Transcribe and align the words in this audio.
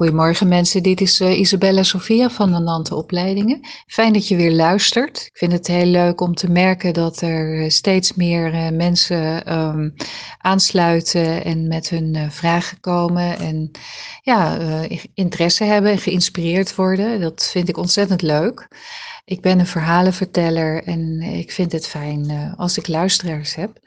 Goedemorgen 0.00 0.48
mensen, 0.48 0.82
dit 0.82 1.00
is 1.00 1.20
uh, 1.20 1.38
Isabella 1.38 1.82
Sofia 1.82 2.30
van 2.30 2.52
de 2.52 2.58
Nante 2.58 2.94
Opleidingen. 2.94 3.60
Fijn 3.86 4.12
dat 4.12 4.28
je 4.28 4.36
weer 4.36 4.52
luistert. 4.52 5.26
Ik 5.26 5.36
vind 5.36 5.52
het 5.52 5.66
heel 5.66 5.86
leuk 5.86 6.20
om 6.20 6.34
te 6.34 6.50
merken 6.50 6.92
dat 6.92 7.20
er 7.20 7.62
eh, 7.62 7.68
steeds 7.68 8.14
meer 8.14 8.54
uh, 8.54 8.68
mensen 8.68 9.52
um, 9.58 9.94
aansluiten 10.38 11.44
en 11.44 11.68
met 11.68 11.88
hun 11.88 12.30
vragen 12.30 12.80
komen 12.80 13.38
en 13.38 13.70
ja, 14.22 14.58
interesse 15.14 15.64
hebben 15.64 15.90
en 15.90 15.98
geïnspireerd 15.98 16.74
worden. 16.74 17.20
Dat 17.20 17.48
vind 17.52 17.68
ik 17.68 17.76
ontzettend 17.76 18.22
leuk. 18.22 18.68
Ik 19.24 19.40
ben 19.40 19.58
een 19.58 19.66
verhalenverteller 19.66 20.84
en 20.84 21.20
ik 21.22 21.50
vind 21.50 21.72
het 21.72 21.86
fijn 21.86 22.54
als 22.56 22.78
ik 22.78 22.88
luisteraars 22.88 23.54
heb. 23.54 23.78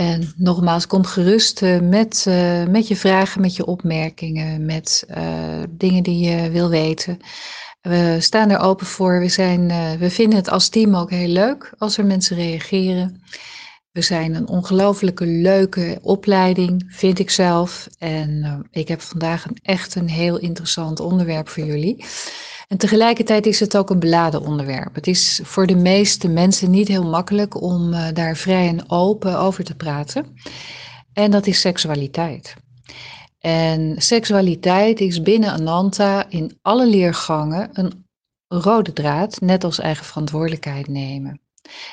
En 0.00 0.32
nogmaals, 0.36 0.86
kom 0.86 1.04
gerust 1.04 1.62
uh, 1.62 1.80
met, 1.80 2.24
uh, 2.28 2.66
met 2.66 2.88
je 2.88 2.96
vragen, 2.96 3.40
met 3.40 3.56
je 3.56 3.66
opmerkingen, 3.66 4.64
met 4.64 5.04
uh, 5.10 5.62
dingen 5.70 6.02
die 6.02 6.28
je 6.28 6.50
wil 6.50 6.68
weten. 6.68 7.18
We 7.80 8.16
staan 8.20 8.50
er 8.50 8.58
open 8.58 8.86
voor. 8.86 9.20
We, 9.20 9.28
zijn, 9.28 9.68
we 9.98 10.10
vinden 10.10 10.38
het 10.38 10.48
als 10.48 10.68
team 10.68 10.96
ook 10.96 11.10
heel 11.10 11.28
leuk 11.28 11.74
als 11.78 11.98
er 11.98 12.04
mensen 12.04 12.36
reageren. 12.36 13.22
We 13.92 14.02
zijn 14.02 14.34
een 14.34 14.48
ongelooflijke 14.48 15.26
leuke 15.26 15.98
opleiding, 16.02 16.84
vind 16.88 17.18
ik 17.18 17.30
zelf. 17.30 17.88
En 17.98 18.62
ik 18.70 18.88
heb 18.88 19.00
vandaag 19.00 19.44
een, 19.44 19.58
echt 19.62 19.94
een 19.94 20.08
heel 20.08 20.38
interessant 20.38 21.00
onderwerp 21.00 21.48
voor 21.48 21.64
jullie. 21.64 22.04
En 22.70 22.78
tegelijkertijd 22.78 23.46
is 23.46 23.60
het 23.60 23.76
ook 23.76 23.90
een 23.90 23.98
beladen 23.98 24.40
onderwerp. 24.40 24.94
Het 24.94 25.06
is 25.06 25.40
voor 25.42 25.66
de 25.66 25.76
meeste 25.76 26.28
mensen 26.28 26.70
niet 26.70 26.88
heel 26.88 27.06
makkelijk 27.06 27.62
om 27.62 27.92
uh, 27.92 28.08
daar 28.12 28.36
vrij 28.36 28.68
en 28.68 28.90
open 28.90 29.38
over 29.38 29.64
te 29.64 29.74
praten. 29.74 30.26
En 31.12 31.30
dat 31.30 31.46
is 31.46 31.60
seksualiteit. 31.60 32.54
En 33.38 33.94
seksualiteit 34.02 35.00
is 35.00 35.22
binnen 35.22 35.50
Ananta 35.50 36.28
in 36.28 36.58
alle 36.62 36.86
leergangen 36.86 37.68
een 37.72 38.06
rode 38.48 38.92
draad, 38.92 39.40
net 39.40 39.64
als 39.64 39.78
eigen 39.78 40.04
verantwoordelijkheid 40.04 40.88
nemen. 40.88 41.40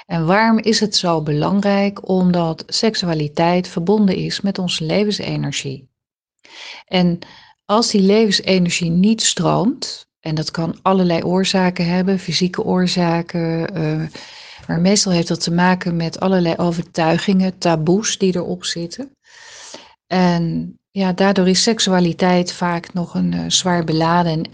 En 0.06 0.26
waarom 0.26 0.60
is 0.60 0.80
het 0.80 0.96
zo 0.96 1.22
belangrijk? 1.22 2.10
Omdat 2.10 2.64
seksualiteit 2.68 3.68
verbonden 3.68 4.16
is 4.16 4.42
met 4.42 4.60
onze 4.60 4.84
levensenergie. 4.84 5.90
En 6.86 7.20
als 7.66 7.92
die 7.92 8.02
levensenergie 8.02 8.90
niet 8.90 9.22
stroomt, 9.22 10.07
en 10.20 10.36
dat 10.36 10.52
kan 10.52 10.80
allerlei 10.82 11.24
oorzaken 11.24 11.86
hebben, 11.86 12.20
fysieke 12.20 12.64
oorzaken. 12.64 13.78
Uh, 13.78 14.08
maar 14.68 14.80
meestal 14.80 15.12
heeft 15.12 15.28
dat 15.28 15.44
te 15.44 15.54
maken 15.54 15.96
met 15.96 16.20
allerlei 16.20 16.56
overtuigingen, 16.56 17.58
taboes 17.58 18.18
die 18.18 18.36
erop 18.36 18.66
zitten. 18.66 19.12
En 20.08 20.76
ja, 20.92 21.14
daardoor 21.14 21.48
is 21.48 21.64
seksualiteit 21.64 22.54
vaak 22.54 22.94
nog 22.94 23.14
een 23.14 23.32
uh, 23.32 23.44
zwaar 23.48 23.84
beladen 23.84 24.32
en 24.32 24.48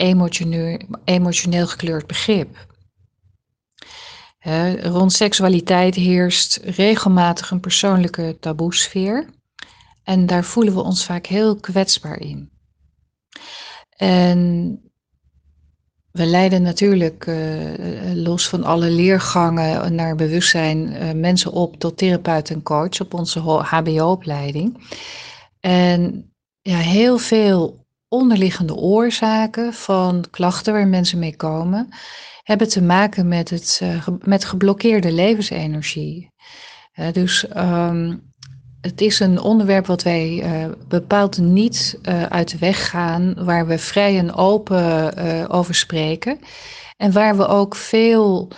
emotioneel, 1.06 1.68
gekleurd 1.68 2.08
begrip. 2.08 2.72
Rond 4.82 5.14
seksualiteit 5.14 5.96
heerst 5.96 6.60
regelmatig 6.64 7.52
een 7.52 7.60
persoonlijke 7.60 8.38
taboesfeer. 8.40 9.30
En 10.04 10.26
daar 10.26 10.44
voelen 10.44 10.74
we 10.74 10.82
ons 10.82 11.06
vaak 11.06 11.26
heel 11.26 11.56
kwetsbaar 11.56 12.20
in. 12.20 12.52
En 13.98 14.80
we 16.14 16.26
leiden 16.26 16.62
natuurlijk 16.62 17.26
uh, 17.26 17.34
los 18.14 18.50
van 18.50 18.64
alle 18.64 18.90
leergangen 18.90 19.96
naar 19.96 20.16
bewustzijn 20.16 20.78
uh, 20.78 21.12
mensen 21.12 21.52
op 21.52 21.78
tot 21.78 21.98
therapeut 21.98 22.50
en 22.50 22.64
coach 22.64 23.02
op 23.02 23.14
onze 23.14 23.40
HBO-opleiding. 23.40 24.78
En 25.60 26.32
ja, 26.62 26.78
heel 26.78 27.18
veel 27.18 27.86
onderliggende 28.08 28.76
oorzaken 28.76 29.74
van 29.74 30.26
klachten 30.30 30.74
waar 30.74 30.88
mensen 30.88 31.20
mee 31.20 31.36
komen, 31.36 31.90
hebben 32.44 32.70
te 32.70 32.82
maken 32.82 33.28
met, 33.28 33.50
het, 33.50 33.82
met 34.20 34.46
geblokkeerde 34.46 35.12
levensenergie. 35.12 36.32
dus 37.12 37.46
um, 37.58 38.33
het 38.84 39.02
is 39.02 39.20
een 39.20 39.40
onderwerp 39.40 39.86
wat 39.86 40.04
wij 40.04 40.44
uh, 40.44 40.72
bepaald 40.88 41.38
niet 41.38 42.00
uh, 42.02 42.24
uit 42.24 42.52
de 42.52 42.58
weg 42.58 42.90
gaan, 42.90 43.46
waar 43.46 43.68
we 43.68 43.78
vrij 43.78 44.18
en 44.18 44.34
open 44.34 45.14
uh, 45.18 45.46
over 45.48 45.76
spreken 45.76 46.40
en 46.98 47.12
waar 47.12 47.38
we 47.38 47.48
ook 47.48 47.76
veel 47.76 48.52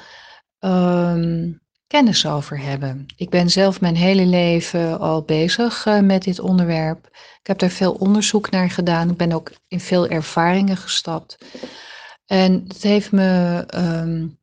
um, 0.59 1.61
kennis 1.87 2.27
over 2.27 2.59
hebben. 2.59 3.05
Ik 3.15 3.29
ben 3.29 3.49
zelf 3.49 3.81
mijn 3.81 3.95
hele 3.95 4.25
leven 4.25 4.99
al 4.99 5.23
bezig 5.23 5.85
met 6.01 6.23
dit 6.23 6.39
onderwerp. 6.39 7.05
Ik 7.39 7.47
heb 7.47 7.59
daar 7.59 7.69
veel 7.69 7.93
onderzoek 7.93 8.49
naar 8.49 8.69
gedaan. 8.69 9.09
Ik 9.09 9.17
ben 9.17 9.31
ook 9.31 9.51
in 9.67 9.79
veel 9.79 10.07
ervaringen 10.07 10.77
gestapt. 10.77 11.37
En 12.25 12.65
het 12.67 12.83
heeft 12.83 13.11
me 13.11 13.63
um, 13.75 14.39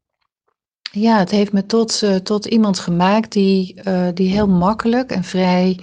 ja, 0.92 1.19
het 1.19 1.30
heeft 1.30 1.53
me 1.53 1.66
tot, 1.66 2.00
uh, 2.03 2.14
tot 2.14 2.47
iemand 2.47 2.78
gemaakt 2.78 3.32
die, 3.32 3.80
uh, 3.84 4.08
die 4.14 4.30
heel 4.30 4.48
makkelijk 4.48 5.10
en 5.10 5.25
vrij 5.25 5.78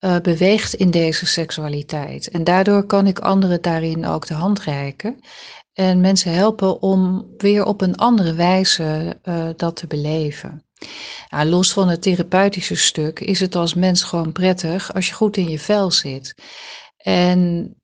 uh, 0.00 0.18
beweegt 0.18 0.74
in 0.74 0.90
deze 0.90 1.26
seksualiteit. 1.26 2.28
En 2.28 2.44
daardoor 2.44 2.84
kan 2.84 3.06
ik 3.06 3.18
anderen 3.18 3.62
daarin 3.62 4.06
ook 4.06 4.26
de 4.26 4.34
hand 4.34 4.60
reiken. 4.60 5.20
En 5.72 6.00
mensen 6.00 6.32
helpen 6.32 6.82
om 6.82 7.26
weer 7.36 7.64
op 7.64 7.80
een 7.80 7.96
andere 7.96 8.34
wijze 8.34 9.18
dat 9.56 9.76
te 9.76 9.86
beleven. 9.86 10.64
Nou, 11.28 11.48
los 11.48 11.72
van 11.72 11.88
het 11.88 12.02
therapeutische 12.02 12.76
stuk 12.76 13.20
is 13.20 13.40
het 13.40 13.54
als 13.54 13.74
mens 13.74 14.02
gewoon 14.02 14.32
prettig 14.32 14.94
als 14.94 15.08
je 15.08 15.14
goed 15.14 15.36
in 15.36 15.48
je 15.48 15.58
vel 15.58 15.90
zit. 15.90 16.34
En 16.96 17.74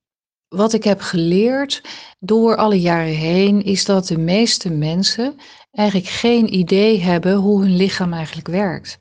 wat 0.48 0.72
ik 0.72 0.84
heb 0.84 1.00
geleerd 1.00 1.82
door 2.18 2.56
alle 2.56 2.80
jaren 2.80 3.14
heen 3.14 3.62
is 3.62 3.84
dat 3.84 4.06
de 4.06 4.18
meeste 4.18 4.70
mensen 4.70 5.36
eigenlijk 5.72 6.08
geen 6.08 6.54
idee 6.54 7.00
hebben 7.00 7.34
hoe 7.34 7.60
hun 7.60 7.76
lichaam 7.76 8.12
eigenlijk 8.12 8.48
werkt. 8.48 8.98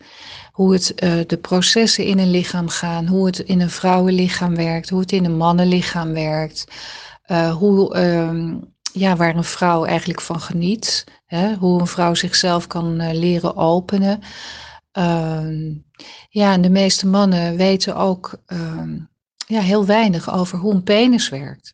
Hoe 0.52 0.74
het, 0.74 1.04
uh, 1.04 1.14
de 1.28 1.38
processen 1.38 2.06
in 2.06 2.20
een 2.20 2.32
lichaam 2.32 2.68
gaan, 2.68 3.08
hoe 3.08 3.26
het 3.26 3.40
in 3.40 3.62
een 3.62 3.70
vrouwenlichaam 3.70 4.56
werkt, 4.56 4.90
hoe 4.90 5.00
het 5.00 5.12
in 5.12 5.26
een 5.26 5.38
mannenlichaam 5.38 6.14
werkt. 6.14 6.68
Uh, 7.28 7.56
hoe, 7.56 7.96
uh, 7.96 8.54
ja, 8.94 9.16
waar 9.16 9.36
een 9.36 9.44
vrouw 9.44 9.86
eigenlijk 9.86 10.22
van 10.22 10.40
geniet. 10.40 11.04
Hè? 11.26 11.56
Hoe 11.56 11.80
een 11.80 11.88
vrouw 11.88 12.14
zichzelf 12.14 12.68
kan 12.68 13.02
uh, 13.02 13.12
leren 13.12 13.56
openen. 13.56 14.20
Ehm, 14.92 15.74
ja, 16.30 16.54
en 16.54 16.62
de 16.62 16.70
meeste 16.70 17.08
mannen 17.08 17.58
weten 17.58 17.96
ook 17.96 18.34
ehm, 18.46 19.00
ja, 19.48 19.60
heel 19.62 19.86
weinig 19.86 20.34
over 20.34 20.58
hoe 20.58 20.74
een 20.74 20.84
penis 20.84 21.30
werkt. 21.30 21.74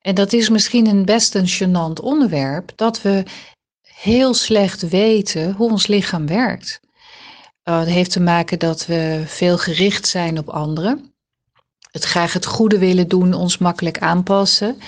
En 0.00 0.14
dat 0.14 0.32
is 0.32 0.48
misschien 0.48 0.86
een 0.86 1.04
best 1.04 1.34
een 1.34 1.48
gênant 1.48 2.02
onderwerp, 2.02 2.72
dat 2.76 3.02
we 3.02 3.24
heel 3.94 4.34
slecht 4.34 4.88
weten 4.88 5.52
hoe 5.52 5.70
ons 5.70 5.86
lichaam 5.86 6.26
werkt. 6.26 6.80
Dat 7.62 7.86
heeft 7.86 8.10
te 8.10 8.20
maken 8.20 8.58
dat 8.58 8.86
we 8.86 9.22
veel 9.26 9.58
gericht 9.58 10.06
zijn 10.06 10.38
op 10.38 10.48
anderen. 10.48 11.12
Het 11.90 12.04
graag 12.04 12.32
het 12.32 12.46
goede 12.46 12.78
willen 12.78 13.08
doen, 13.08 13.32
ons 13.32 13.58
makkelijk 13.58 13.98
aanpassen. 13.98 14.78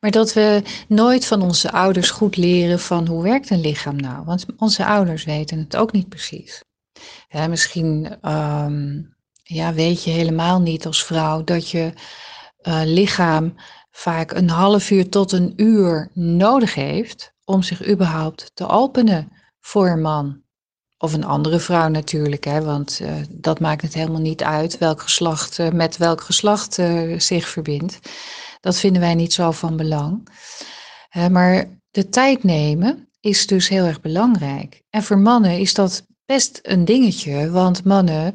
Maar 0.00 0.10
dat 0.10 0.32
we 0.32 0.62
nooit 0.88 1.26
van 1.26 1.42
onze 1.42 1.72
ouders 1.72 2.10
goed 2.10 2.36
leren 2.36 2.80
van 2.80 3.06
hoe 3.06 3.22
werkt 3.22 3.50
een 3.50 3.60
lichaam 3.60 3.96
nou. 3.96 4.24
Want 4.24 4.46
onze 4.56 4.86
ouders 4.86 5.24
weten 5.24 5.58
het 5.58 5.76
ook 5.76 5.92
niet 5.92 6.08
precies. 6.08 6.62
Misschien 7.48 8.18
um, 8.30 9.16
ja, 9.42 9.74
weet 9.74 10.04
je 10.04 10.10
helemaal 10.10 10.60
niet 10.60 10.86
als 10.86 11.04
vrouw 11.04 11.44
dat 11.44 11.70
je 11.70 11.92
uh, 12.62 12.80
lichaam 12.84 13.54
vaak 13.90 14.32
een 14.32 14.50
half 14.50 14.90
uur 14.90 15.08
tot 15.08 15.32
een 15.32 15.52
uur 15.56 16.10
nodig 16.14 16.74
heeft 16.74 17.32
om 17.48 17.62
zich 17.62 17.88
überhaupt 17.88 18.50
te 18.54 18.66
openen 18.68 19.32
voor 19.60 19.88
een 19.88 20.00
man. 20.00 20.42
Of 20.98 21.12
een 21.12 21.24
andere 21.24 21.58
vrouw 21.58 21.88
natuurlijk, 21.88 22.44
hè, 22.44 22.62
want 22.62 23.00
uh, 23.02 23.12
dat 23.30 23.60
maakt 23.60 23.82
het 23.82 23.94
helemaal 23.94 24.20
niet 24.20 24.42
uit 24.42 24.78
welk 24.78 25.02
geslacht, 25.02 25.58
uh, 25.58 25.70
met 25.70 25.96
welk 25.96 26.20
geslacht 26.20 26.78
uh, 26.78 27.18
zich 27.18 27.48
verbindt. 27.48 27.98
Dat 28.60 28.78
vinden 28.78 29.00
wij 29.00 29.14
niet 29.14 29.32
zo 29.32 29.50
van 29.50 29.76
belang. 29.76 30.28
maar 31.30 31.80
de 31.90 32.08
tijd 32.08 32.44
nemen 32.44 33.08
is 33.20 33.46
dus 33.46 33.68
heel 33.68 33.84
erg 33.84 34.00
belangrijk. 34.00 34.82
En 34.90 35.02
voor 35.02 35.18
mannen 35.18 35.58
is 35.58 35.74
dat 35.74 36.06
best 36.26 36.58
een 36.62 36.84
dingetje, 36.84 37.50
want 37.50 37.84
mannen 37.84 38.34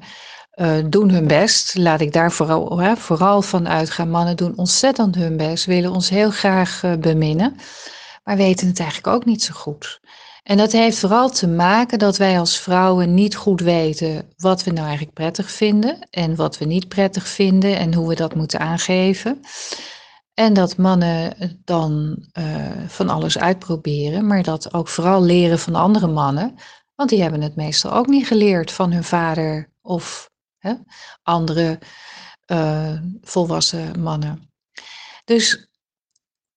doen 0.90 1.10
hun 1.10 1.28
best. 1.28 1.76
Laat 1.78 2.02
ik 2.02 2.14
daar 2.14 2.32
vooral, 2.32 2.80
hè, 2.80 2.96
vooral 2.96 3.42
van 3.42 3.68
uitgaan. 3.68 4.10
Mannen 4.10 4.38
doen 4.38 4.58
ontzettend 4.58 5.16
hun 5.16 5.38
best, 5.38 5.66
willen 5.66 5.92
ons 5.92 6.10
heel 6.10 6.32
graag 6.32 6.82
beminnen 7.00 7.56
maar 8.24 8.38
weten 8.38 8.68
het 8.68 8.80
eigenlijk 8.80 9.16
ook 9.16 9.26
niet 9.26 9.44
zo 9.44 9.54
goed. 9.54 10.00
En 10.44 10.58
dat 10.58 10.72
heeft 10.72 11.00
vooral 11.00 11.30
te 11.30 11.48
maken 11.48 12.00
dat 12.00 12.18
wij 12.18 12.40
als 12.40 12.60
vrouwen 12.60 13.14
niet 13.14 13.36
goed 13.36 13.62
weten 13.62 14.34
wat 14.38 14.64
we 14.64 14.72
nou 14.72 14.86
eigenlijk 14.86 15.16
prettig 15.16 15.52
vinden 15.52 16.08
en 16.10 16.36
wat 16.36 16.58
we 16.58 16.66
niet 16.66 16.88
prettig 16.88 17.28
vinden 17.28 17.78
en 17.78 17.94
hoe 17.94 18.08
we 18.08 18.16
dat 18.16 18.36
moeten 18.36 18.60
aangeven. 18.60 19.40
En 20.34 20.54
dat 20.54 20.78
mannen 20.78 21.36
dan 21.64 22.24
uh, 22.40 22.88
van 22.88 23.10
alles 23.10 23.38
uitproberen, 23.38 24.28
maar 24.28 24.44
dat 24.44 24.74
ook 24.74 24.88
vooral 24.88 25.24
leren 25.24 25.60
van 25.60 25.76
andere 25.76 26.08
mannen, 26.08 26.56
want 26.96 27.10
die 27.10 27.22
hebben 27.22 27.42
het 27.42 27.56
meestal 27.56 27.94
ook 27.94 28.08
niet 28.08 28.28
geleerd 28.28 28.72
van 28.72 28.92
hun 28.92 29.04
vader 29.04 29.70
of 29.82 30.30
hè, 30.58 30.74
andere 31.24 31.80
uh, 32.48 32.98
volwassen 33.22 34.02
mannen. 34.02 34.52
Dus 35.26 35.68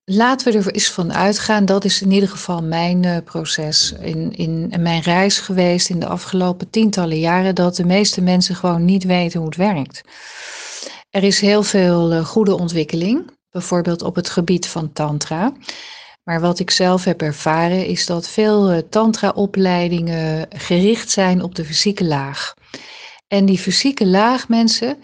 laten 0.08 0.52
we 0.52 0.58
er 0.58 0.70
eens 0.70 0.90
van 0.90 1.12
uitgaan, 1.12 1.64
dat 1.64 1.84
is 1.84 2.02
in 2.02 2.10
ieder 2.10 2.28
geval 2.28 2.62
mijn 2.62 3.02
uh, 3.02 3.16
proces 3.24 3.92
in, 4.00 4.32
in, 4.32 4.72
mijn 4.78 5.00
reis 5.00 5.38
geweest 5.38 5.88
in 5.88 6.00
de 6.00 6.06
afgelopen 6.06 6.70
tientallen 6.70 7.18
jaren, 7.18 7.54
dat 7.54 7.76
de 7.76 7.84
meeste 7.84 8.20
mensen 8.20 8.54
gewoon 8.54 8.84
niet 8.84 9.04
weten 9.04 9.38
hoe 9.38 9.48
het 9.48 9.58
werkt. 9.58 10.00
Er 11.10 11.22
is 11.22 11.40
heel 11.40 11.62
veel 11.62 12.12
uh, 12.12 12.24
goede 12.24 12.58
ontwikkeling, 12.58 13.30
bijvoorbeeld 13.50 14.02
op 14.02 14.14
het 14.14 14.28
gebied 14.28 14.68
van 14.68 14.92
tantra. 14.92 15.52
Maar 16.22 16.40
wat 16.40 16.58
ik 16.58 16.70
zelf 16.70 17.04
heb 17.04 17.22
ervaren 17.22 17.86
is 17.86 18.06
dat 18.06 18.28
veel 18.28 18.72
uh, 18.72 18.78
tantra-opleidingen 18.90 20.46
gericht 20.48 21.10
zijn 21.10 21.42
op 21.42 21.54
de 21.54 21.64
fysieke 21.64 22.04
laag. 22.04 22.54
En 23.28 23.46
die 23.46 23.58
fysieke 23.58 24.06
laag, 24.06 24.48
mensen, 24.48 24.98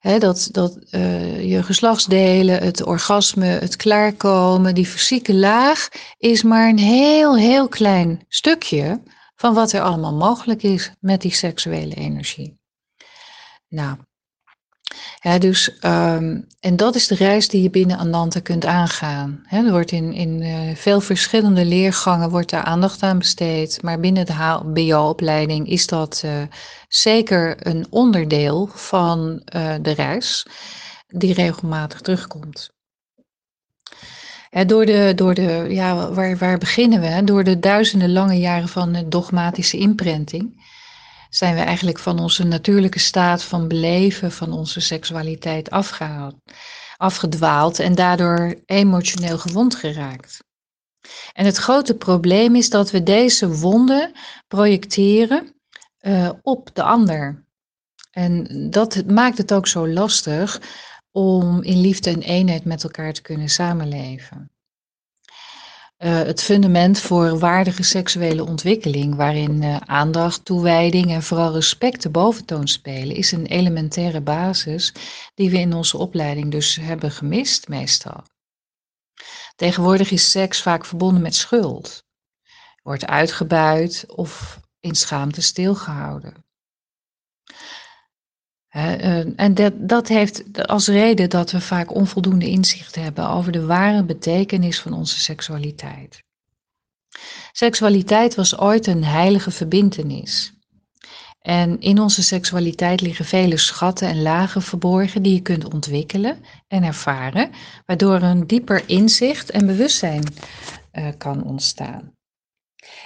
dat 0.00 0.48
dat 0.52 0.78
uh, 0.90 1.50
je 1.50 1.62
geslachtsdelen, 1.62 2.62
het 2.62 2.84
orgasme, 2.84 3.46
het 3.46 3.76
klaarkomen, 3.76 4.74
die 4.74 4.86
fysieke 4.86 5.34
laag 5.34 5.88
is 6.18 6.42
maar 6.42 6.68
een 6.68 6.78
heel, 6.78 7.36
heel 7.36 7.68
klein 7.68 8.24
stukje 8.28 9.02
van 9.36 9.54
wat 9.54 9.72
er 9.72 9.80
allemaal 9.80 10.14
mogelijk 10.14 10.62
is 10.62 10.92
met 11.00 11.20
die 11.20 11.34
seksuele 11.34 11.94
energie. 11.94 12.58
Nou, 13.68 13.96
dus, 15.38 15.70
um, 15.84 16.46
en 16.60 16.76
dat 16.76 16.94
is 16.94 17.06
de 17.06 17.14
reis 17.14 17.48
die 17.48 17.62
je 17.62 17.70
binnen 17.70 17.98
Ananta 17.98 18.40
kunt 18.40 18.64
aangaan. 18.64 19.44
er 19.48 19.70
wordt 19.70 19.92
in, 19.92 20.12
in 20.12 20.42
uh, 20.42 20.76
veel 20.76 21.00
verschillende 21.00 21.64
leergangen 21.64 22.30
wordt 22.30 22.50
daar 22.50 22.62
aandacht 22.62 23.02
aan 23.02 23.18
besteed, 23.18 23.82
maar 23.82 24.00
binnen 24.00 24.26
de 24.26 24.32
HBO-opleiding 24.32 25.68
is 25.68 25.86
dat 25.86 26.22
uh, 26.24 26.32
zeker 26.88 27.66
een 27.66 27.86
onderdeel 27.90 28.66
van 28.72 29.42
uh, 29.54 29.74
de 29.82 29.90
reis 29.90 30.46
die 31.06 31.34
regelmatig 31.34 32.00
terugkomt. 32.00 32.70
door 34.66 34.86
de, 34.86 35.12
door 35.14 35.34
de, 35.34 35.66
ja, 35.68 36.10
waar, 36.10 36.36
waar 36.38 36.58
beginnen 36.58 37.00
we? 37.00 37.24
Door 37.24 37.44
de 37.44 37.58
duizenden 37.58 38.12
lange 38.12 38.38
jaren 38.38 38.68
van 38.68 39.04
dogmatische 39.08 39.76
imprinting 39.76 40.66
zijn 41.28 41.54
we 41.54 41.60
eigenlijk 41.60 41.98
van 41.98 42.18
onze 42.18 42.44
natuurlijke 42.44 42.98
staat 42.98 43.42
van 43.42 43.68
beleven 43.68 44.32
van 44.32 44.52
onze 44.52 44.80
seksualiteit 44.80 45.70
afgehaald, 45.70 46.34
afgedwaald 46.96 47.78
en 47.78 47.94
daardoor 47.94 48.54
emotioneel 48.66 49.38
gewond 49.38 49.74
geraakt. 49.74 50.46
En 51.32 51.44
het 51.44 51.56
grote 51.56 51.96
probleem 51.96 52.56
is 52.56 52.70
dat 52.70 52.90
we 52.90 53.02
deze 53.02 53.56
wonden 53.56 54.12
projecteren 54.48 55.54
uh, 56.00 56.30
op 56.42 56.70
de 56.72 56.82
ander. 56.82 57.46
En 58.10 58.46
dat 58.70 59.02
maakt 59.06 59.38
het 59.38 59.52
ook 59.52 59.66
zo 59.66 59.88
lastig 59.88 60.60
om 61.12 61.62
in 61.62 61.80
liefde 61.80 62.10
en 62.10 62.22
eenheid 62.22 62.64
met 62.64 62.82
elkaar 62.82 63.12
te 63.12 63.22
kunnen 63.22 63.48
samenleven. 63.48 64.50
Uh, 65.98 66.16
het 66.22 66.42
fundament 66.42 67.00
voor 67.00 67.38
waardige 67.38 67.82
seksuele 67.82 68.44
ontwikkeling, 68.44 69.14
waarin 69.14 69.62
uh, 69.62 69.76
aandacht, 69.76 70.44
toewijding 70.44 71.10
en 71.10 71.22
vooral 71.22 71.52
respect 71.52 72.02
de 72.02 72.10
boventoon 72.10 72.68
spelen, 72.68 73.16
is 73.16 73.32
een 73.32 73.46
elementaire 73.46 74.20
basis 74.20 74.94
die 75.34 75.50
we 75.50 75.58
in 75.58 75.74
onze 75.74 75.96
opleiding 75.96 76.50
dus 76.50 76.76
hebben 76.76 77.10
gemist 77.10 77.68
meestal. 77.68 78.22
Tegenwoordig 79.56 80.10
is 80.10 80.30
seks 80.30 80.62
vaak 80.62 80.84
verbonden 80.84 81.22
met 81.22 81.34
schuld, 81.34 82.04
wordt 82.82 83.06
uitgebuit 83.06 84.04
of 84.08 84.60
in 84.80 84.94
schaamte 84.94 85.42
stilgehouden. 85.42 86.47
Uh, 88.78 89.40
en 89.40 89.54
dat, 89.54 89.72
dat 89.76 90.08
heeft 90.08 90.66
als 90.66 90.88
reden 90.88 91.30
dat 91.30 91.50
we 91.50 91.60
vaak 91.60 91.94
onvoldoende 91.94 92.48
inzicht 92.48 92.94
hebben 92.94 93.28
over 93.28 93.52
de 93.52 93.66
ware 93.66 94.04
betekenis 94.04 94.80
van 94.80 94.92
onze 94.92 95.20
seksualiteit. 95.20 96.22
Seksualiteit 97.52 98.34
was 98.34 98.58
ooit 98.58 98.86
een 98.86 99.04
heilige 99.04 99.50
verbintenis. 99.50 100.52
En 101.40 101.80
in 101.80 102.00
onze 102.00 102.22
seksualiteit 102.22 103.00
liggen 103.00 103.24
vele 103.24 103.56
schatten 103.56 104.08
en 104.08 104.22
lagen 104.22 104.62
verborgen 104.62 105.22
die 105.22 105.34
je 105.34 105.40
kunt 105.40 105.72
ontwikkelen 105.72 106.44
en 106.68 106.82
ervaren, 106.82 107.50
waardoor 107.86 108.22
een 108.22 108.46
dieper 108.46 108.82
inzicht 108.86 109.50
en 109.50 109.66
bewustzijn 109.66 110.24
uh, 110.92 111.08
kan 111.18 111.42
ontstaan. 111.42 112.17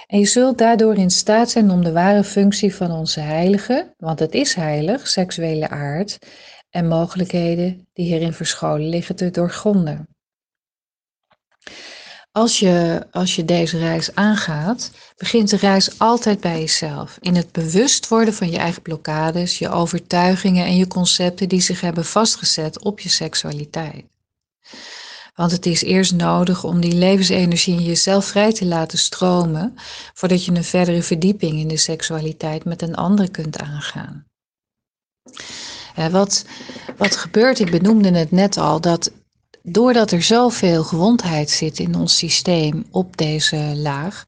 En 0.07 0.19
je 0.19 0.25
zult 0.25 0.57
daardoor 0.57 0.95
in 0.95 1.11
staat 1.11 1.49
zijn 1.49 1.71
om 1.71 1.83
de 1.83 1.91
ware 1.91 2.23
functie 2.23 2.75
van 2.75 2.91
onze 2.91 3.19
heilige, 3.19 3.93
want 3.97 4.19
het 4.19 4.33
is 4.33 4.53
heilig, 4.53 5.07
seksuele 5.07 5.69
aard 5.69 6.17
en 6.69 6.87
mogelijkheden 6.87 7.87
die 7.93 8.05
hierin 8.05 8.33
verscholen 8.33 8.89
liggen 8.89 9.15
te 9.15 9.29
doorgronden. 9.29 10.07
Als 12.31 12.59
je, 12.59 13.05
als 13.11 13.35
je 13.35 13.45
deze 13.45 13.77
reis 13.77 14.15
aangaat, 14.15 14.91
begint 15.17 15.49
de 15.49 15.57
reis 15.57 15.99
altijd 15.99 16.39
bij 16.39 16.59
jezelf. 16.59 17.17
In 17.19 17.35
het 17.35 17.51
bewust 17.51 18.07
worden 18.07 18.33
van 18.33 18.49
je 18.49 18.57
eigen 18.57 18.81
blokkades, 18.81 19.57
je 19.57 19.69
overtuigingen 19.69 20.65
en 20.65 20.75
je 20.75 20.87
concepten 20.87 21.49
die 21.49 21.61
zich 21.61 21.81
hebben 21.81 22.05
vastgezet 22.05 22.83
op 22.83 22.99
je 22.99 23.09
seksualiteit. 23.09 24.05
Want 25.33 25.51
het 25.51 25.65
is 25.65 25.81
eerst 25.81 26.13
nodig 26.15 26.63
om 26.63 26.81
die 26.81 26.93
levensenergie 26.93 27.75
in 27.75 27.83
jezelf 27.83 28.25
vrij 28.25 28.53
te 28.53 28.65
laten 28.65 28.97
stromen, 28.97 29.73
voordat 30.13 30.45
je 30.45 30.51
een 30.51 30.63
verdere 30.63 31.03
verdieping 31.03 31.59
in 31.59 31.67
de 31.67 31.77
seksualiteit 31.77 32.65
met 32.65 32.81
een 32.81 32.95
ander 32.95 33.31
kunt 33.31 33.59
aangaan. 33.59 34.25
Wat, 36.11 36.45
wat 36.97 37.15
gebeurt, 37.15 37.59
ik 37.59 37.71
benoemde 37.71 38.11
het 38.11 38.31
net 38.31 38.57
al, 38.57 38.81
dat 38.81 39.11
doordat 39.63 40.11
er 40.11 40.23
zoveel 40.23 40.83
gewondheid 40.83 41.49
zit 41.49 41.79
in 41.79 41.95
ons 41.95 42.17
systeem 42.17 42.85
op 42.91 43.17
deze 43.17 43.57
laag, 43.75 44.25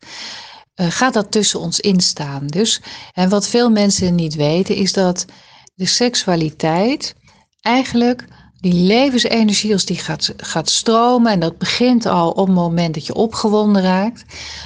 uh, 0.76 0.88
gaat 0.90 1.14
dat 1.14 1.32
tussen 1.32 1.60
ons 1.60 1.80
instaan. 1.80 2.48
Dus, 2.48 2.82
en 3.14 3.30
wat 3.30 3.48
veel 3.48 3.70
mensen 3.70 4.16
niet 4.16 4.36
weten, 4.36 4.76
is 4.76 4.94
dat 4.94 5.26
de 5.74 5.86
seksualiteit 5.86 7.16
eigenlijk 7.62 8.26
die 8.66 8.74
levensenergie, 8.74 9.74
als 9.74 9.86
die 9.86 9.98
gaat, 9.98 10.34
gaat 10.38 10.70
stromen, 10.70 11.32
en 11.32 11.40
dat 11.40 11.58
begint 11.58 12.06
al 12.06 12.30
op 12.32 12.46
het 12.46 12.56
moment 12.56 12.94
dat 12.94 13.06
je 13.06 13.14
opgewonden 13.14 13.82
raakt, 13.82 14.26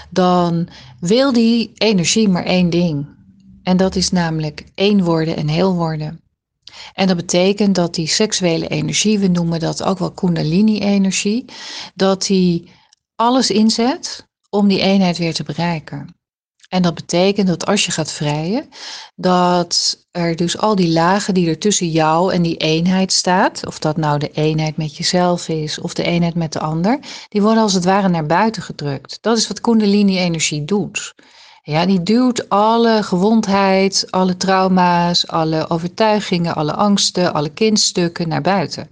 dan 0.09 0.67
wil 0.99 1.33
die 1.33 1.71
energie 1.73 2.29
maar 2.29 2.45
één 2.45 2.69
ding. 2.69 3.07
En 3.63 3.77
dat 3.77 3.95
is 3.95 4.11
namelijk 4.11 4.63
één 4.75 5.03
worden 5.03 5.35
en 5.35 5.47
heel 5.47 5.73
worden. 5.73 6.21
En 6.93 7.07
dat 7.07 7.15
betekent 7.15 7.75
dat 7.75 7.95
die 7.95 8.07
seksuele 8.07 8.67
energie, 8.67 9.19
we 9.19 9.27
noemen 9.27 9.59
dat 9.59 9.83
ook 9.83 9.99
wel 9.99 10.11
kundalini-energie, 10.11 11.45
dat 11.95 12.25
die 12.25 12.69
alles 13.15 13.51
inzet 13.51 14.27
om 14.49 14.67
die 14.67 14.79
eenheid 14.79 15.17
weer 15.17 15.33
te 15.33 15.43
bereiken. 15.43 16.18
En 16.69 16.81
dat 16.81 16.93
betekent 16.93 17.47
dat 17.47 17.65
als 17.65 17.85
je 17.85 17.91
gaat 17.91 18.11
vrijen, 18.11 18.69
dat 19.15 19.97
er 20.11 20.35
dus 20.35 20.57
al 20.57 20.75
die 20.75 20.91
lagen 20.91 21.33
die 21.33 21.49
er 21.49 21.57
tussen 21.57 21.89
jou 21.89 22.33
en 22.33 22.41
die 22.41 22.57
eenheid 22.57 23.13
staat, 23.13 23.65
of 23.65 23.79
dat 23.79 23.97
nou 23.97 24.19
de 24.19 24.31
eenheid 24.31 24.77
met 24.77 24.97
jezelf 24.97 25.47
is 25.47 25.79
of 25.79 25.93
de 25.93 26.03
eenheid 26.03 26.35
met 26.35 26.53
de 26.53 26.59
ander, 26.59 26.99
die 27.29 27.41
worden 27.41 27.63
als 27.63 27.73
het 27.73 27.85
ware 27.85 28.09
naar 28.09 28.25
buiten 28.25 28.61
gedrukt. 28.61 29.17
Dat 29.21 29.37
is 29.37 29.47
wat 29.47 29.61
Kundalini-energie 29.61 30.65
doet. 30.65 31.13
Ja, 31.63 31.85
die 31.85 32.03
duwt 32.03 32.49
alle 32.49 33.03
gewondheid, 33.03 34.05
alle 34.09 34.37
trauma's, 34.37 35.27
alle 35.27 35.69
overtuigingen, 35.69 36.55
alle 36.55 36.73
angsten, 36.73 37.33
alle 37.33 37.49
kindstukken 37.49 38.27
naar 38.27 38.41
buiten. 38.41 38.89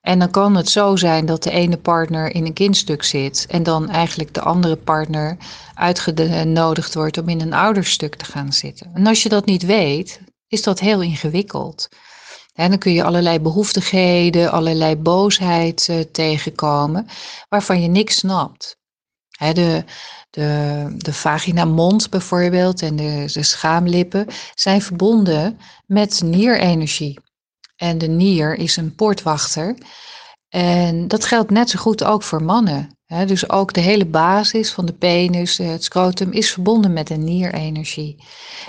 En 0.00 0.18
dan 0.18 0.30
kan 0.30 0.56
het 0.56 0.68
zo 0.68 0.96
zijn 0.96 1.26
dat 1.26 1.42
de 1.42 1.50
ene 1.50 1.76
partner 1.76 2.34
in 2.34 2.46
een 2.46 2.52
kindstuk 2.52 3.02
zit 3.02 3.46
en 3.48 3.62
dan 3.62 3.88
eigenlijk 3.88 4.34
de 4.34 4.40
andere 4.40 4.76
partner 4.76 5.36
uitgenodigd 5.74 6.94
wordt 6.94 7.18
om 7.18 7.28
in 7.28 7.40
een 7.40 7.52
ouderstuk 7.52 8.14
te 8.14 8.24
gaan 8.24 8.52
zitten. 8.52 8.90
En 8.94 9.06
als 9.06 9.22
je 9.22 9.28
dat 9.28 9.46
niet 9.46 9.62
weet, 9.62 10.20
is 10.46 10.62
dat 10.62 10.80
heel 10.80 11.02
ingewikkeld. 11.02 11.88
En 12.54 12.68
dan 12.68 12.78
kun 12.78 12.92
je 12.92 13.04
allerlei 13.04 13.40
behoeftigheden, 13.40 14.50
allerlei 14.50 14.96
boosheid 14.96 15.88
uh, 15.90 16.00
tegenkomen, 16.00 17.06
waarvan 17.48 17.82
je 17.82 17.88
niks 17.88 18.16
snapt. 18.16 18.76
de, 19.38 19.84
de, 20.30 20.94
de 20.96 21.12
vagina-mond 21.12 22.10
bijvoorbeeld 22.10 22.82
en 22.82 22.96
de, 22.96 23.30
de 23.32 23.42
schaamlippen 23.42 24.26
zijn 24.54 24.82
verbonden 24.82 25.58
met 25.86 26.22
nierenergie. 26.24 27.18
En 27.80 27.98
de 27.98 28.08
nier 28.08 28.54
is 28.54 28.76
een 28.76 28.94
poortwachter. 28.94 29.74
En 30.48 31.08
dat 31.08 31.24
geldt 31.24 31.50
net 31.50 31.70
zo 31.70 31.78
goed 31.78 32.04
ook 32.04 32.22
voor 32.22 32.42
mannen. 32.42 32.98
dus 33.26 33.50
ook 33.50 33.72
de 33.72 33.80
hele 33.80 34.06
basis 34.06 34.72
van 34.72 34.86
de 34.86 34.92
penis, 34.92 35.58
het 35.58 35.84
scrotum, 35.84 36.32
is 36.32 36.52
verbonden 36.52 36.92
met 36.92 37.06
de 37.06 37.16
nierenergie. 37.16 38.24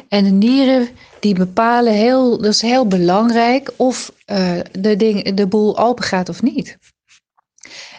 En 0.09 0.23
de 0.23 0.29
nieren 0.29 0.89
die 1.19 1.33
bepalen 1.33 1.93
heel, 1.93 2.37
dat 2.37 2.53
is 2.53 2.61
heel 2.61 2.87
belangrijk 2.87 3.73
of 3.75 4.11
uh, 4.25 4.59
de, 4.71 4.95
ding, 4.95 5.33
de 5.33 5.47
boel 5.47 5.77
open 5.77 6.03
gaat 6.03 6.29
of 6.29 6.41
niet. 6.41 6.77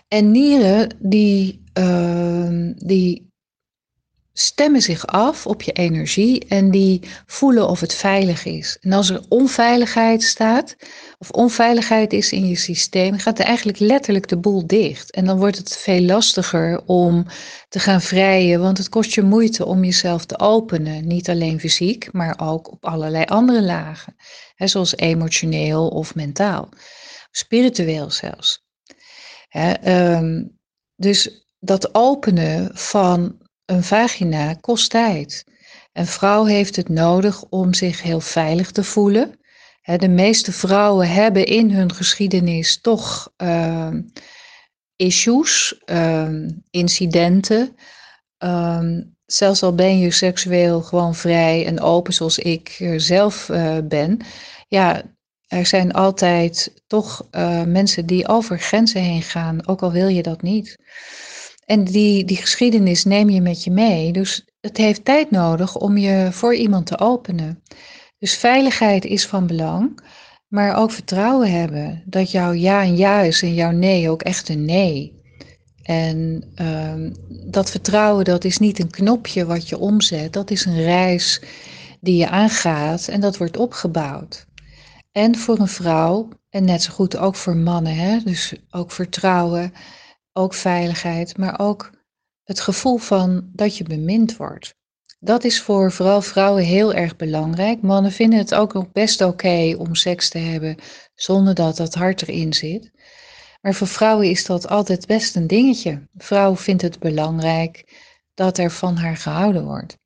En 0.08 0.30
nieren 0.30 0.96
die, 0.98 1.62
uh, 1.78 2.70
die 2.76 3.31
stemmen 4.32 4.82
zich 4.82 5.06
af 5.06 5.46
op 5.46 5.62
je 5.62 5.72
energie 5.72 6.46
en 6.48 6.70
die 6.70 7.00
voelen 7.26 7.68
of 7.68 7.80
het 7.80 7.94
veilig 7.94 8.44
is. 8.44 8.76
En 8.80 8.92
als 8.92 9.10
er 9.10 9.24
onveiligheid 9.28 10.22
staat, 10.22 10.76
of 11.18 11.30
onveiligheid 11.30 12.12
is 12.12 12.32
in 12.32 12.46
je 12.46 12.56
systeem, 12.56 13.18
gaat 13.18 13.38
er 13.38 13.44
eigenlijk 13.44 13.78
letterlijk 13.78 14.28
de 14.28 14.38
boel 14.38 14.66
dicht. 14.66 15.10
En 15.10 15.24
dan 15.24 15.38
wordt 15.38 15.56
het 15.56 15.76
veel 15.76 16.00
lastiger 16.00 16.82
om 16.86 17.26
te 17.68 17.78
gaan 17.78 18.00
vrijen, 18.00 18.60
want 18.60 18.78
het 18.78 18.88
kost 18.88 19.12
je 19.12 19.22
moeite 19.22 19.66
om 19.66 19.84
jezelf 19.84 20.24
te 20.24 20.38
openen. 20.38 21.06
Niet 21.06 21.30
alleen 21.30 21.60
fysiek, 21.60 22.12
maar 22.12 22.34
ook 22.40 22.72
op 22.72 22.84
allerlei 22.84 23.24
andere 23.24 23.62
lagen, 23.62 24.16
hè, 24.54 24.66
zoals 24.66 24.96
emotioneel 24.96 25.88
of 25.88 26.14
mentaal, 26.14 26.68
spiritueel 27.30 28.10
zelfs. 28.10 28.64
Hè, 29.48 29.74
um, 30.16 30.58
dus 30.96 31.46
dat 31.58 31.94
openen 31.94 32.70
van 32.74 33.41
een 33.64 33.82
vagina 33.82 34.54
kost 34.54 34.90
tijd. 34.90 35.44
Een 35.92 36.06
vrouw 36.06 36.44
heeft 36.44 36.76
het 36.76 36.88
nodig 36.88 37.42
om 37.42 37.74
zich 37.74 38.02
heel 38.02 38.20
veilig 38.20 38.70
te 38.70 38.84
voelen. 38.84 39.40
De 39.96 40.08
meeste 40.08 40.52
vrouwen 40.52 41.08
hebben 41.08 41.46
in 41.46 41.70
hun 41.70 41.94
geschiedenis 41.94 42.80
toch 42.80 43.32
ehm, 43.36 44.02
issues, 44.96 45.82
ehm, 45.84 46.50
incidenten. 46.70 47.76
Ehm, 48.38 49.02
zelfs 49.26 49.62
al 49.62 49.74
ben 49.74 49.98
je 49.98 50.10
seksueel 50.10 50.82
gewoon 50.82 51.14
vrij 51.14 51.66
en 51.66 51.80
open 51.80 52.12
zoals 52.12 52.38
ik 52.38 52.76
eh, 52.78 52.94
zelf 52.96 53.48
uh, 53.48 53.78
ben. 53.84 54.18
Ja, 54.68 55.02
er 55.46 55.66
zijn 55.66 55.92
altijd 55.92 56.82
toch 56.86 57.28
uh, 57.32 57.62
mensen 57.62 58.06
die 58.06 58.28
over 58.28 58.58
grenzen 58.58 59.00
heen 59.00 59.22
gaan, 59.22 59.68
ook 59.68 59.82
al 59.82 59.92
wil 59.92 60.08
je 60.08 60.22
dat 60.22 60.42
niet. 60.42 60.76
En 61.64 61.84
die, 61.84 62.24
die 62.24 62.36
geschiedenis 62.36 63.04
neem 63.04 63.30
je 63.30 63.40
met 63.40 63.64
je 63.64 63.70
mee. 63.70 64.12
Dus 64.12 64.44
het 64.60 64.76
heeft 64.76 65.04
tijd 65.04 65.30
nodig 65.30 65.76
om 65.76 65.96
je 65.96 66.28
voor 66.30 66.54
iemand 66.54 66.86
te 66.86 66.98
openen. 66.98 67.62
Dus 68.18 68.36
veiligheid 68.36 69.04
is 69.04 69.26
van 69.26 69.46
belang, 69.46 70.00
maar 70.48 70.76
ook 70.76 70.90
vertrouwen 70.90 71.50
hebben 71.50 72.02
dat 72.06 72.30
jouw 72.30 72.52
ja 72.52 72.82
een 72.82 72.96
ja 72.96 73.20
is 73.20 73.42
en 73.42 73.54
jouw 73.54 73.70
nee 73.70 74.10
ook 74.10 74.22
echt 74.22 74.48
een 74.48 74.64
nee. 74.64 75.20
En 75.82 76.44
um, 76.56 77.12
dat 77.50 77.70
vertrouwen, 77.70 78.24
dat 78.24 78.44
is 78.44 78.58
niet 78.58 78.78
een 78.78 78.90
knopje 78.90 79.46
wat 79.46 79.68
je 79.68 79.78
omzet, 79.78 80.32
dat 80.32 80.50
is 80.50 80.64
een 80.64 80.82
reis 80.82 81.42
die 82.00 82.16
je 82.16 82.28
aangaat 82.28 83.08
en 83.08 83.20
dat 83.20 83.36
wordt 83.36 83.56
opgebouwd. 83.56 84.46
En 85.12 85.36
voor 85.36 85.58
een 85.58 85.68
vrouw, 85.68 86.28
en 86.50 86.64
net 86.64 86.82
zo 86.82 86.92
goed 86.92 87.16
ook 87.16 87.36
voor 87.36 87.56
mannen, 87.56 87.94
hè? 87.94 88.18
dus 88.24 88.54
ook 88.70 88.92
vertrouwen 88.92 89.72
ook 90.32 90.54
veiligheid, 90.54 91.36
maar 91.36 91.60
ook 91.60 91.90
het 92.42 92.60
gevoel 92.60 92.96
van 92.96 93.50
dat 93.52 93.76
je 93.76 93.84
bemind 93.84 94.36
wordt. 94.36 94.74
Dat 95.20 95.44
is 95.44 95.62
voor 95.62 95.92
vooral 95.92 96.22
vrouwen 96.22 96.64
heel 96.64 96.94
erg 96.94 97.16
belangrijk. 97.16 97.82
Mannen 97.82 98.12
vinden 98.12 98.38
het 98.38 98.54
ook 98.54 98.72
nog 98.72 98.92
best 98.92 99.20
oké 99.20 99.74
om 99.78 99.94
seks 99.94 100.28
te 100.28 100.38
hebben 100.38 100.76
zonder 101.14 101.54
dat 101.54 101.76
dat 101.76 101.94
hart 101.94 102.22
erin 102.22 102.52
zit. 102.52 102.90
Maar 103.60 103.74
voor 103.74 103.86
vrouwen 103.86 104.30
is 104.30 104.44
dat 104.44 104.68
altijd 104.68 105.06
best 105.06 105.36
een 105.36 105.46
dingetje. 105.46 106.08
Vrouw 106.16 106.56
vindt 106.56 106.82
het 106.82 106.98
belangrijk 106.98 108.00
dat 108.34 108.58
er 108.58 108.70
van 108.70 108.96
haar 108.96 109.16
gehouden 109.16 109.64
wordt. 109.64 109.98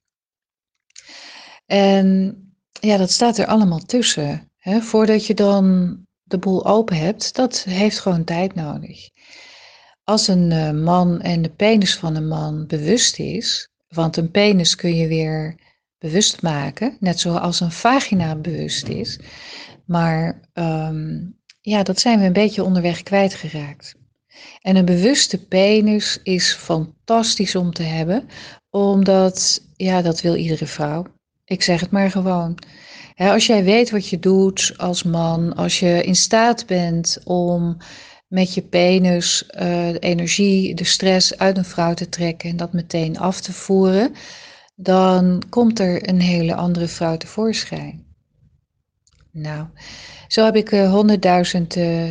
En 1.66 2.38
ja, 2.80 2.96
dat 2.96 3.10
staat 3.10 3.38
er 3.38 3.46
allemaal 3.46 3.78
tussen. 3.78 4.52
Hè? 4.56 4.80
Voordat 4.80 5.26
je 5.26 5.34
dan 5.34 5.96
de 6.22 6.38
boel 6.38 6.66
open 6.66 6.96
hebt, 6.96 7.34
dat 7.34 7.62
heeft 7.62 7.98
gewoon 7.98 8.24
tijd 8.24 8.54
nodig. 8.54 9.08
Als 10.06 10.28
een 10.28 10.52
eh, 10.52 10.70
man 10.70 11.20
en 11.20 11.42
de 11.42 11.48
penis 11.48 11.96
van 11.96 12.16
een 12.16 12.28
man 12.28 12.66
bewust 12.66 13.18
is, 13.18 13.68
want 13.88 14.16
een 14.16 14.30
penis 14.30 14.74
kun 14.74 14.96
je 14.96 15.06
weer 15.08 15.60
bewust 15.98 16.42
maken, 16.42 16.96
net 17.00 17.20
zoals 17.20 17.60
een 17.60 17.72
vagina 17.72 18.36
bewust 18.36 18.88
is. 18.88 19.20
Maar 19.84 20.40
um, 20.54 21.36
ja, 21.60 21.82
dat 21.82 22.00
zijn 22.00 22.18
we 22.18 22.24
een 22.24 22.32
beetje 22.32 22.64
onderweg 22.64 23.02
kwijtgeraakt. 23.02 23.94
En 24.60 24.76
een 24.76 24.84
bewuste 24.84 25.46
penis 25.46 26.20
is 26.22 26.52
fantastisch 26.52 27.56
om 27.56 27.72
te 27.72 27.82
hebben, 27.82 28.28
omdat, 28.70 29.62
ja, 29.76 30.02
dat 30.02 30.20
wil 30.20 30.34
iedere 30.34 30.66
vrouw. 30.66 31.06
Ik 31.44 31.62
zeg 31.62 31.80
het 31.80 31.90
maar 31.90 32.10
gewoon. 32.10 32.58
als 33.16 33.46
jij 33.46 33.64
weet 33.64 33.90
wat 33.90 34.08
je 34.08 34.18
doet 34.18 34.74
als 34.76 35.02
man, 35.02 35.54
als 35.54 35.80
je 35.80 36.02
in 36.02 36.16
staat 36.16 36.66
bent 36.66 37.18
om 37.24 37.76
met 38.26 38.54
je 38.54 38.62
penis 38.62 39.44
uh, 39.46 39.60
de 39.90 39.98
energie, 39.98 40.74
de 40.74 40.84
stress 40.84 41.38
uit 41.38 41.56
een 41.56 41.64
vrouw 41.64 41.94
te 41.94 42.08
trekken 42.08 42.50
en 42.50 42.56
dat 42.56 42.72
meteen 42.72 43.18
af 43.18 43.40
te 43.40 43.52
voeren, 43.52 44.14
dan 44.74 45.42
komt 45.48 45.78
er 45.78 46.08
een 46.08 46.20
hele 46.20 46.54
andere 46.54 46.88
vrouw 46.88 47.16
tevoorschijn. 47.16 48.04
Nou, 49.32 49.66
zo 50.28 50.44
heb 50.44 50.56
ik 50.56 50.72
uh, 50.72 50.90
honderdduizend 50.90 51.76
uh, 51.76 52.10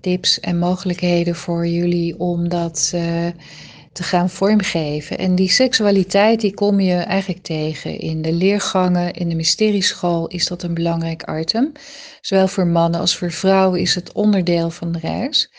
tips 0.00 0.40
en 0.40 0.58
mogelijkheden 0.58 1.34
voor 1.34 1.66
jullie 1.66 2.18
om 2.18 2.48
dat 2.48 2.94
te 3.96 4.02
gaan 4.02 4.30
vormgeven. 4.30 5.18
En 5.18 5.34
die 5.34 5.50
seksualiteit 5.50 6.40
die 6.40 6.54
kom 6.54 6.80
je 6.80 6.94
eigenlijk 6.94 7.42
tegen 7.42 7.98
in 7.98 8.22
de 8.22 8.32
leergangen, 8.32 9.12
in 9.12 9.28
de 9.28 9.34
mysterieschool 9.34 10.26
is 10.26 10.46
dat 10.46 10.62
een 10.62 10.74
belangrijk 10.74 11.30
item. 11.30 11.72
Zowel 12.20 12.48
voor 12.48 12.66
mannen 12.66 13.00
als 13.00 13.16
voor 13.16 13.32
vrouwen 13.32 13.80
is 13.80 13.94
het 13.94 14.12
onderdeel 14.12 14.70
van 14.70 14.92
de 14.92 14.98
reis. 14.98 15.52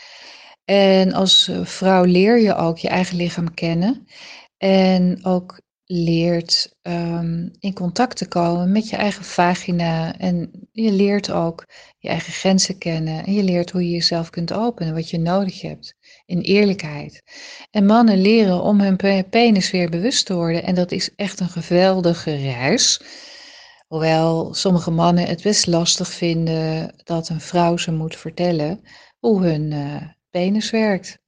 En 0.64 1.12
als 1.12 1.50
vrouw 1.62 2.04
leer 2.04 2.38
je 2.38 2.54
ook 2.54 2.78
je 2.78 2.88
eigen 2.88 3.16
lichaam 3.16 3.54
kennen 3.54 4.06
en 4.58 5.24
ook 5.24 5.60
leert 5.90 6.76
um, 6.82 7.50
in 7.58 7.72
contact 7.72 8.16
te 8.16 8.28
komen 8.28 8.72
met 8.72 8.88
je 8.88 8.96
eigen 8.96 9.24
vagina. 9.24 10.18
En 10.18 10.68
je 10.72 10.92
leert 10.92 11.30
ook 11.30 11.64
je 11.98 12.08
eigen 12.08 12.32
grenzen 12.32 12.78
kennen. 12.78 13.24
En 13.24 13.32
je 13.32 13.42
leert 13.42 13.70
hoe 13.70 13.84
je 13.84 13.90
jezelf 13.90 14.30
kunt 14.30 14.52
openen, 14.52 14.94
wat 14.94 15.10
je 15.10 15.18
nodig 15.18 15.60
hebt. 15.60 15.94
In 16.26 16.40
eerlijkheid. 16.40 17.22
En 17.70 17.86
mannen 17.86 18.20
leren 18.20 18.62
om 18.62 18.80
hun 18.80 19.26
penis 19.30 19.70
weer 19.70 19.90
bewust 19.90 20.26
te 20.26 20.34
worden. 20.34 20.62
En 20.62 20.74
dat 20.74 20.92
is 20.92 21.14
echt 21.14 21.40
een 21.40 21.48
geweldige 21.48 22.34
reis. 22.34 23.00
Hoewel 23.86 24.54
sommige 24.54 24.90
mannen 24.90 25.26
het 25.26 25.42
best 25.42 25.66
lastig 25.66 26.08
vinden 26.08 26.94
dat 27.04 27.28
een 27.28 27.40
vrouw 27.40 27.76
ze 27.76 27.92
moet 27.92 28.16
vertellen 28.16 28.80
hoe 29.18 29.42
hun 29.42 29.70
uh, 29.70 30.02
penis 30.30 30.70
werkt. 30.70 31.18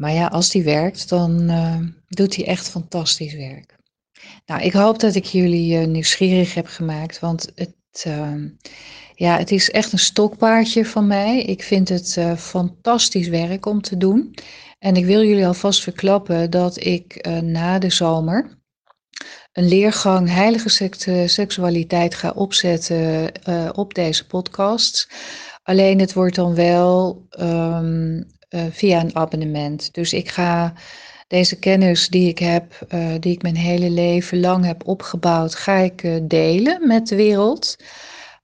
Maar 0.00 0.12
ja, 0.12 0.26
als 0.26 0.50
die 0.50 0.62
werkt, 0.62 1.08
dan 1.08 1.50
uh, 1.50 1.78
doet 2.08 2.36
hij 2.36 2.46
echt 2.46 2.68
fantastisch 2.68 3.34
werk. 3.34 3.76
Nou, 4.46 4.62
ik 4.62 4.72
hoop 4.72 5.00
dat 5.00 5.14
ik 5.14 5.24
jullie 5.24 5.80
uh, 5.80 5.86
nieuwsgierig 5.86 6.54
heb 6.54 6.66
gemaakt, 6.66 7.18
want 7.18 7.52
het, 7.54 8.04
uh, 8.06 8.34
ja, 9.14 9.38
het 9.38 9.50
is 9.50 9.70
echt 9.70 9.92
een 9.92 9.98
stokpaardje 9.98 10.86
van 10.86 11.06
mij. 11.06 11.42
Ik 11.42 11.62
vind 11.62 11.88
het 11.88 12.16
uh, 12.18 12.36
fantastisch 12.36 13.28
werk 13.28 13.66
om 13.66 13.80
te 13.80 13.96
doen. 13.96 14.34
En 14.78 14.96
ik 14.96 15.04
wil 15.04 15.24
jullie 15.24 15.46
alvast 15.46 15.82
verklappen 15.82 16.50
dat 16.50 16.84
ik 16.84 17.26
na 17.42 17.78
de 17.78 17.90
zomer 17.90 18.58
een 19.52 19.68
leergang 19.68 20.28
heilige 20.28 20.90
seksualiteit 21.26 22.14
ga 22.14 22.30
opzetten 22.30 23.32
op 23.74 23.94
deze 23.94 24.26
podcast. 24.26 25.08
Alleen 25.62 25.98
het 25.98 26.12
wordt 26.12 26.34
dan 26.34 26.54
wel 26.54 27.26
um, 27.40 28.26
uh, 28.50 28.62
via 28.70 29.00
een 29.00 29.16
abonnement. 29.16 29.94
Dus 29.94 30.12
ik 30.12 30.28
ga 30.28 30.72
deze 31.26 31.58
kennis 31.58 32.08
die 32.08 32.28
ik 32.28 32.38
heb, 32.38 32.86
uh, 32.88 33.14
die 33.20 33.32
ik 33.32 33.42
mijn 33.42 33.56
hele 33.56 33.90
leven 33.90 34.40
lang 34.40 34.64
heb 34.64 34.86
opgebouwd, 34.86 35.54
ga 35.54 35.76
ik 35.76 36.02
uh, 36.02 36.16
delen 36.22 36.86
met 36.86 37.08
de 37.08 37.16
wereld. 37.16 37.76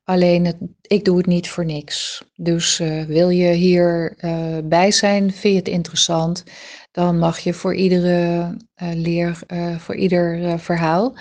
Alleen 0.05 0.45
het, 0.45 0.57
ik 0.83 1.05
doe 1.05 1.17
het 1.17 1.27
niet 1.27 1.49
voor 1.49 1.65
niks. 1.65 2.25
Dus 2.37 2.79
wil 3.07 3.29
je 3.29 3.53
hierbij 3.53 4.65
bij 4.65 4.91
zijn, 4.91 5.33
vind 5.33 5.53
je 5.53 5.59
het 5.59 5.69
interessant, 5.69 6.45
dan 6.93 7.19
mag 7.19 7.39
je 7.39 7.53
voor 7.53 7.75
iedere 7.75 8.57
leer, 8.77 9.39
voor 9.79 9.97
ieder 9.97 10.59
verhaal 10.59 11.17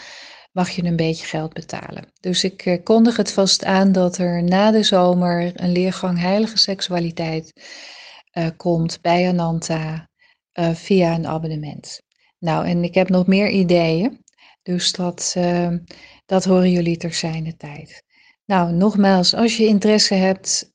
mag 0.51 0.69
je 0.69 0.83
een 0.83 0.95
beetje 0.95 1.25
geld 1.25 1.53
betalen. 1.53 2.03
Dus 2.19 2.43
ik 2.43 2.79
kondig 2.83 3.17
het 3.17 3.31
vast 3.31 3.63
aan 3.63 3.91
dat 3.91 4.17
er 4.17 4.43
na 4.43 4.71
de 4.71 4.83
zomer 4.83 5.51
een 5.53 5.71
leergang 5.71 6.19
heilige 6.19 6.57
seksualiteit 6.57 7.53
uh, 8.37 8.47
komt 8.57 9.01
bij 9.01 9.27
Ananta 9.29 10.09
uh, 10.59 10.69
via 10.69 11.13
een 11.13 11.27
abonnement. 11.27 12.01
Nou, 12.39 12.65
en 12.65 12.83
ik 12.83 12.93
heb 12.93 13.09
nog 13.09 13.27
meer 13.27 13.49
ideeën, 13.49 14.23
dus 14.63 14.91
dat, 14.91 15.35
dat 16.25 16.45
horen 16.45 16.71
jullie 16.71 16.97
ter 16.97 17.13
zijne 17.13 17.55
tijd. 17.55 18.03
Nou, 18.45 18.73
nogmaals, 18.73 19.33
als 19.33 19.57
je 19.57 19.65
interesse 19.65 20.13
hebt, 20.13 20.73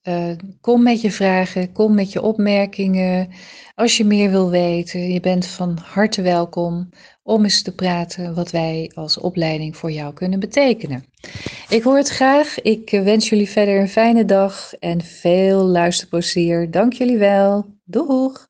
kom 0.60 0.82
met 0.82 1.00
je 1.00 1.10
vragen, 1.10 1.72
kom 1.72 1.94
met 1.94 2.12
je 2.12 2.22
opmerkingen. 2.22 3.28
Als 3.74 3.96
je 3.96 4.04
meer 4.04 4.30
wil 4.30 4.50
weten, 4.50 5.12
je 5.12 5.20
bent 5.20 5.46
van 5.46 5.78
harte 5.82 6.22
welkom 6.22 6.88
om 7.22 7.42
eens 7.42 7.62
te 7.62 7.74
praten 7.74 8.34
wat 8.34 8.50
wij 8.50 8.90
als 8.94 9.18
opleiding 9.18 9.76
voor 9.76 9.90
jou 9.90 10.14
kunnen 10.14 10.40
betekenen. 10.40 11.04
Ik 11.70 11.82
hoor 11.82 11.96
het 11.96 12.08
graag. 12.08 12.60
Ik 12.60 12.90
wens 12.90 13.28
jullie 13.28 13.50
verder 13.50 13.80
een 13.80 13.88
fijne 13.88 14.24
dag 14.24 14.74
en 14.74 15.00
veel 15.00 15.64
luisterplezier. 15.64 16.70
Dank 16.70 16.92
jullie 16.92 17.18
wel. 17.18 17.66
Doeg! 17.84 18.49